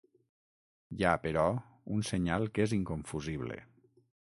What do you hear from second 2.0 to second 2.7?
senyal que